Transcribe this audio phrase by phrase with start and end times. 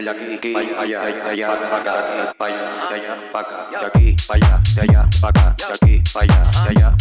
[0.00, 1.76] baila aquí, allá, allá, allá, de
[3.86, 6.94] aquí, allá, allá, de aquí, allá, allá,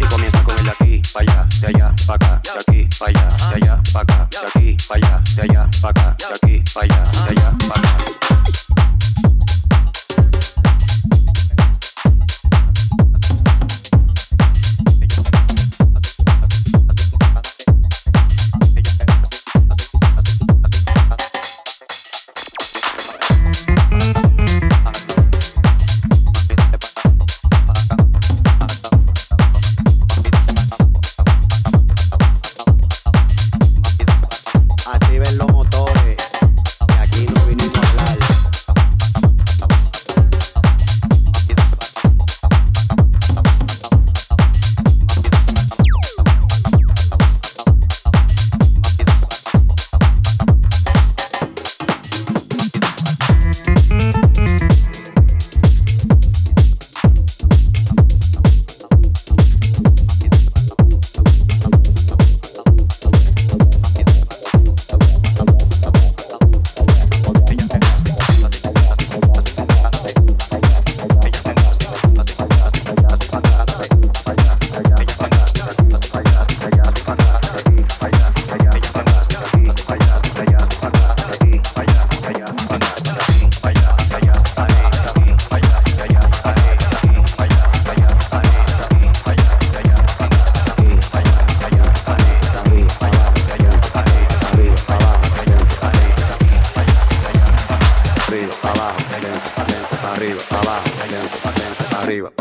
[0.00, 5.22] y con el aquí, allá, de allá, de aquí, allá, de allá, de aquí, allá,
[5.36, 8.25] de allá, acá, de aquí, allá, de allá, acá.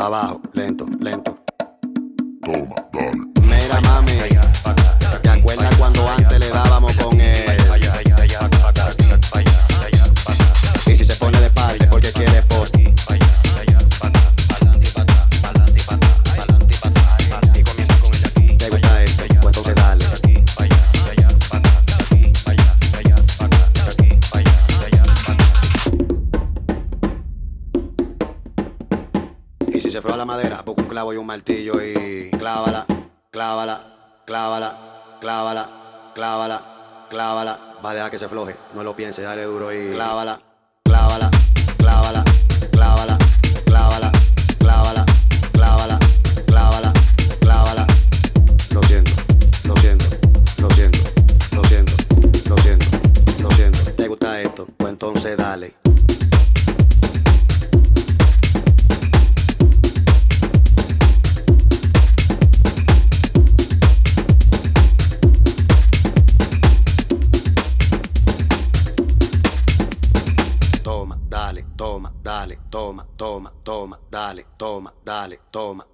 [0.06, 1.35] abajo, lento, lento.
[31.26, 32.86] un martillo y clávala,
[33.32, 33.82] clávala,
[34.26, 35.70] clávala, clávala,
[36.14, 36.62] clávala,
[37.10, 37.60] clávala.
[37.84, 40.40] Va a dejar que se floje, no lo piense, dale duro y clávala,
[40.84, 41.35] clávala.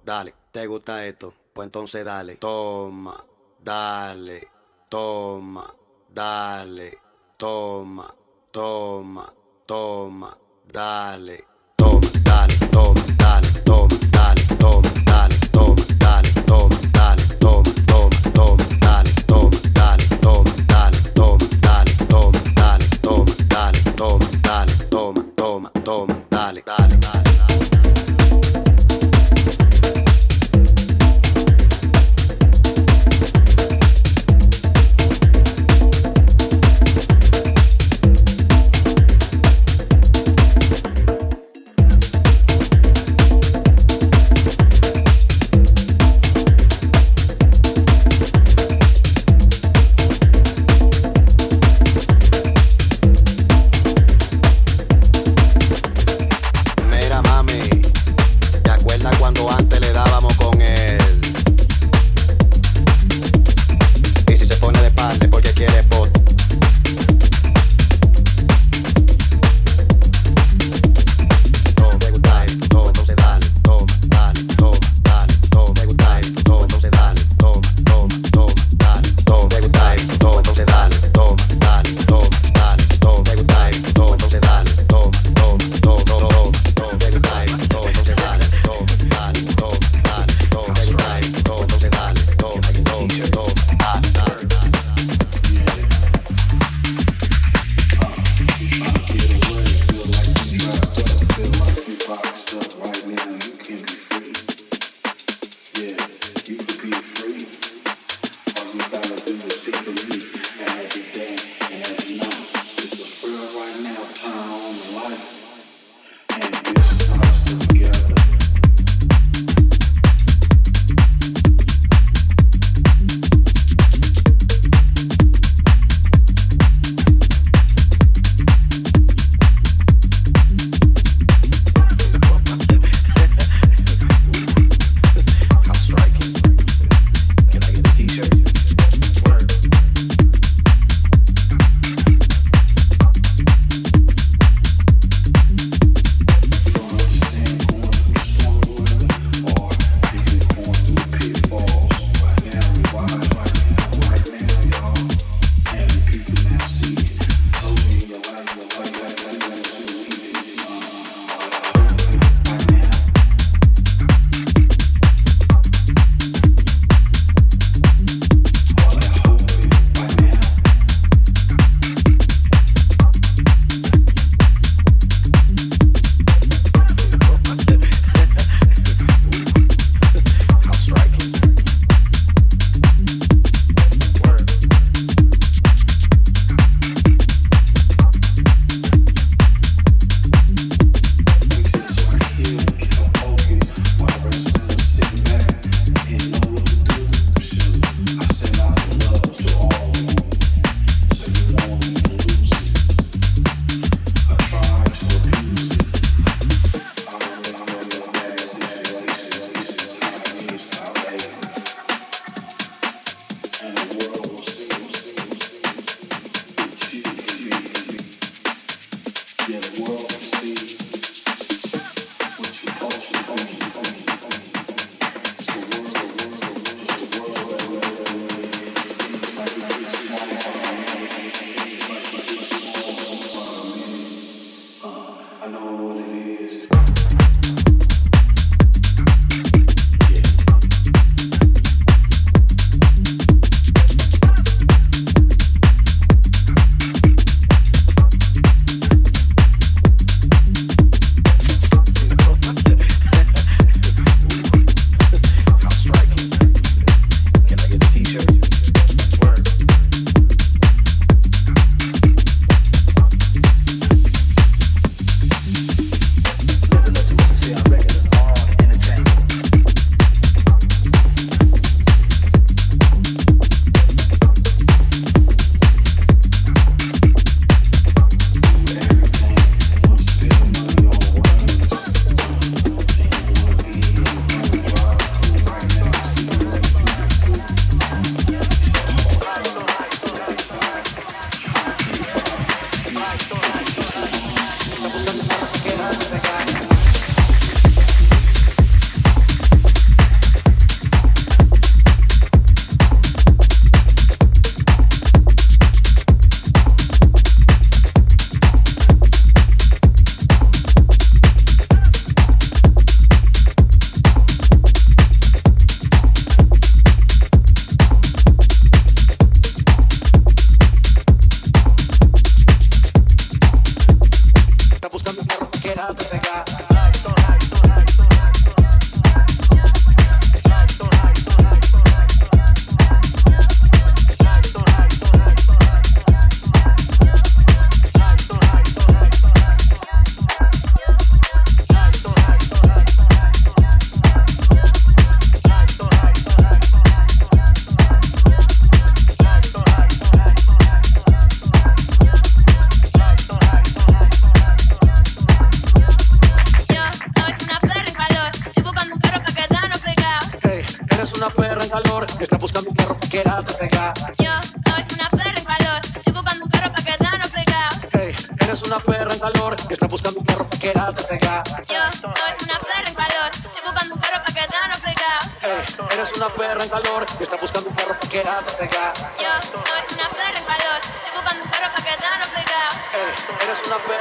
[0.04, 1.32] dale, ¿te gusta esto?
[1.52, 3.24] Pues entonces dale, toma,
[3.62, 4.48] dale,
[4.88, 5.74] toma,
[6.08, 6.98] dale,
[7.36, 8.14] toma,
[8.50, 9.32] toma,
[9.66, 10.38] toma,
[10.70, 11.44] dale,
[11.76, 14.11] toma, dale, toma, dale, toma.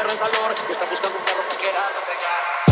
[0.01, 2.70] perro en calor y está buscando un perro que era entregar.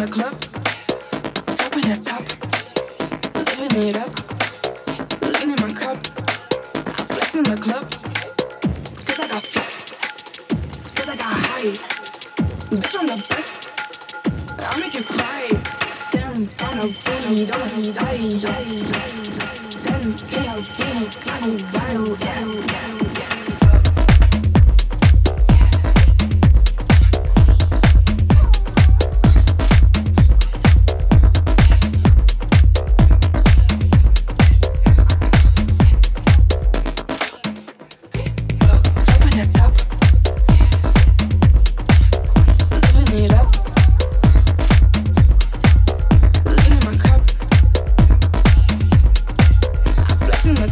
[0.00, 0.49] the club.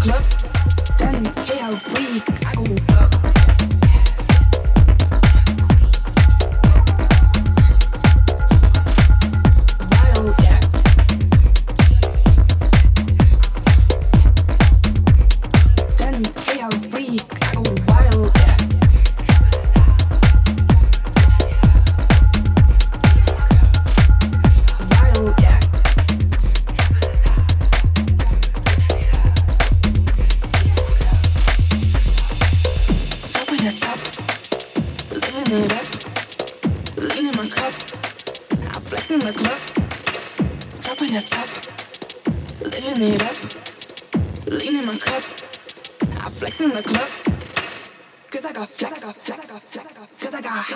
[0.00, 0.24] club.
[0.96, 2.24] Danny, yeah, weak.
[2.46, 3.27] I go up.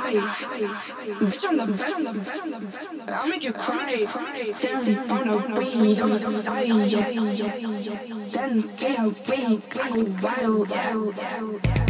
[0.02, 0.20] die.
[1.30, 3.08] Bitch, I'm the best.
[3.08, 4.06] I'll make you cry.
[4.60, 6.92] Ten pound of weed on the side.
[8.32, 8.60] Ten
[9.70, 11.81] go wild.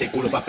[0.00, 0.39] Ese culo pa'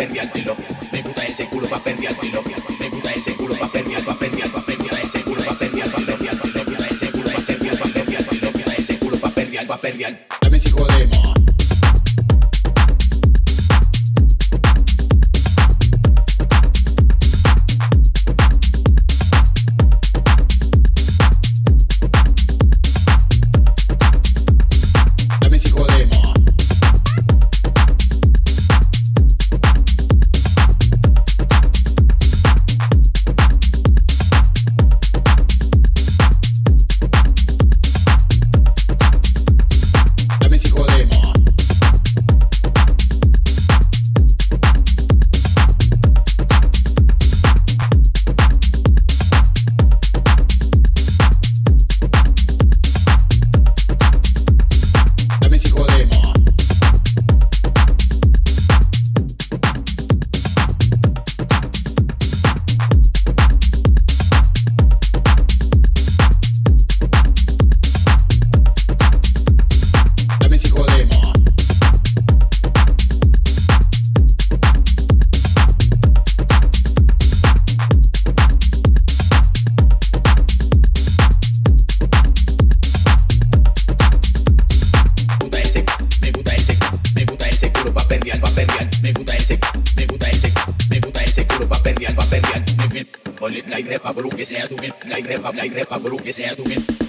[96.01, 96.57] مبروك deseas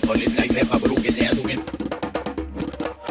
[0.08, 1.44] All this life es mabruque, seas tú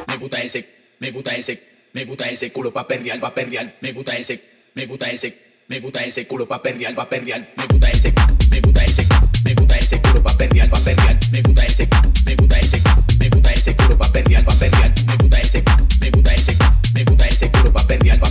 [0.07, 0.65] Me gusta ese,
[0.99, 1.59] me gusta ese,
[1.93, 3.77] me gusta ese culo pa' perrear, pa' perrear.
[3.81, 4.39] Me gusta ese,
[4.75, 5.33] me gusta ese,
[5.67, 7.41] me gusta ese culo pa' perrear, pa' perrear.
[7.57, 8.13] Me gusta ese,
[8.51, 9.07] me gusta ese,
[9.43, 11.17] me gusta ese culo pa' perrear, pa' perrear.
[11.31, 11.87] Me gusta ese,
[12.27, 12.79] me gusta ese,
[13.19, 14.93] me gusta ese culo pa' perrear, pa' perrear.
[15.07, 15.63] Me gusta ese,
[16.01, 16.53] me gusta ese,
[16.93, 18.30] me gusta ese culo pa' perrear, pa'